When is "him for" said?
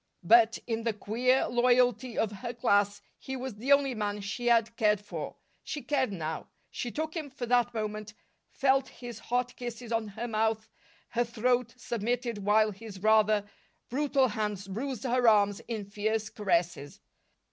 7.15-7.45